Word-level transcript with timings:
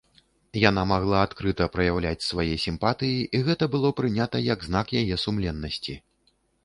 Яна 0.69 0.83
магла 0.91 1.17
адкрыта 1.25 1.67
праяўляць 1.75 2.27
свае 2.29 2.55
сімпатыі, 2.65 3.19
і 3.37 3.43
гэта 3.51 3.63
было 3.75 3.93
прынята 4.01 4.37
як 4.47 4.59
знак 4.69 4.87
яе 5.01 5.15
сумленнасці. 5.25 5.93